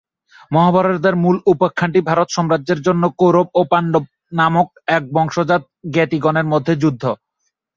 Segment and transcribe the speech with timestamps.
[0.51, 4.03] মহাভারতের মূল উপাখ্যানটি ভারত-সাম্রাজ্যের জন্য কৌরব ও পাণ্ডব
[4.37, 7.03] নামক একবংশজাত জ্ঞাতিগণের মধ্যে যুদ্ধ।